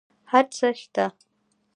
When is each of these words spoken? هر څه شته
هر 0.31 0.45
څه 0.55 0.67
شته 0.79 1.05